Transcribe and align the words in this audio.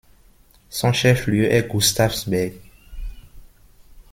Son 0.71 0.93
chef-lieu 0.93 1.43
est 1.45 1.67
Gustavsberg. 1.69 2.53